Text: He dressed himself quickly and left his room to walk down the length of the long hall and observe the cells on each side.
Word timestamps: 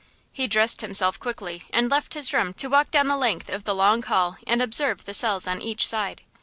He 0.31 0.47
dressed 0.47 0.81
himself 0.81 1.19
quickly 1.19 1.65
and 1.69 1.87
left 1.91 2.15
his 2.15 2.33
room 2.33 2.55
to 2.55 2.71
walk 2.71 2.89
down 2.89 3.05
the 3.05 3.15
length 3.15 3.49
of 3.51 3.65
the 3.65 3.75
long 3.75 4.01
hall 4.01 4.37
and 4.47 4.59
observe 4.59 5.05
the 5.05 5.13
cells 5.13 5.47
on 5.47 5.61
each 5.61 5.85
side. 5.87 6.23